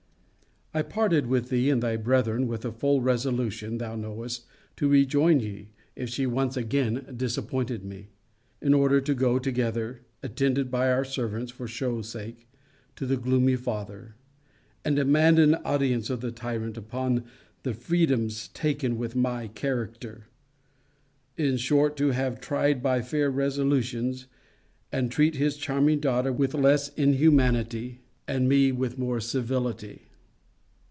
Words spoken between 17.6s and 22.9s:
the freedoms taken with my character. In short, to have tried